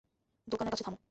দোকানের 0.47 0.71
কাছে 0.71 0.83
থামো। 0.83 0.97